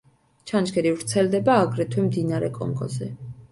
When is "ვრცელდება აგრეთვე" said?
0.95-2.07